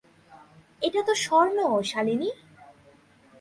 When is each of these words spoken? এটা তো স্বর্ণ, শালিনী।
এটা 0.81 1.01
তো 1.07 1.13
স্বর্ণ, 1.15 1.57
শালিনী। 1.81 2.29